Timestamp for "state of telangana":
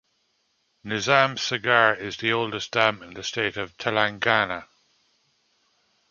3.21-4.65